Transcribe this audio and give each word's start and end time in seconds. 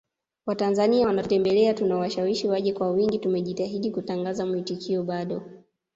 Watanzania 0.45 1.07
wanatutembelea 1.07 1.73
tunawashawishi 1.73 2.47
waje 2.47 2.73
kwa 2.73 2.91
wingi 2.91 3.19
tumejitahidi 3.19 3.91
kutangaza 3.91 4.45
mwitikio 4.45 5.03
bado 5.03 5.41